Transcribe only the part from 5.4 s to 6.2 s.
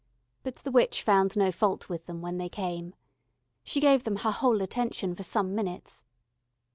minutes.